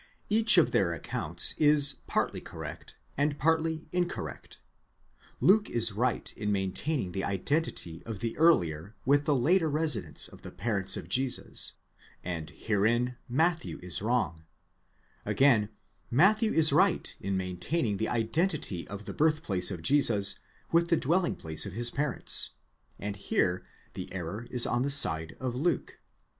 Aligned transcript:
Each 0.31 0.57
of 0.57 0.71
their 0.71 0.93
accounts 0.95 1.53
is 1.59 1.97
partly 2.07 2.41
correct, 2.41 2.97
and 3.17 3.37
partly 3.37 3.87
incorrect: 3.91 4.57
Luke 5.39 5.69
is 5.69 5.91
right 5.91 6.33
in 6.35 6.51
maintaining 6.51 7.11
the 7.11 7.23
identity 7.23 8.01
of 8.03 8.17
the 8.17 8.35
earlier 8.35 8.95
with 9.05 9.25
the 9.25 9.35
later 9.35 9.69
residence 9.69 10.27
of 10.27 10.41
the 10.41 10.49
parents 10.49 10.97
of 10.97 11.07
Jesus, 11.07 11.73
and 12.23 12.49
herein 12.49 13.17
Matthew 13.29 13.77
is 13.83 14.01
wrong; 14.01 14.45
again, 15.23 15.69
Matthew 16.09 16.51
is 16.51 16.73
right 16.73 17.15
in 17.19 17.37
maintaining 17.37 17.97
the 17.97 18.09
identity 18.09 18.87
of 18.87 19.05
the 19.05 19.13
birth 19.13 19.43
place 19.43 19.69
of 19.69 19.83
Jesus 19.83 20.39
with 20.71 20.87
the 20.87 20.97
dwelling 20.97 21.35
place 21.35 21.67
of 21.67 21.73
his 21.73 21.91
parents, 21.91 22.49
and 22.97 23.15
here 23.15 23.63
the 23.93 24.11
error 24.11 24.47
is 24.49 24.65
on 24.65 24.81
the 24.81 24.89
side 24.89 25.37
of 25.39 25.53
Luke. 25.55 25.99